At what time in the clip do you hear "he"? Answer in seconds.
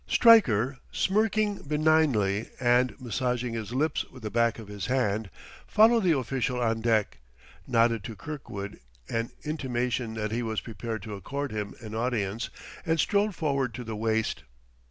10.31-10.41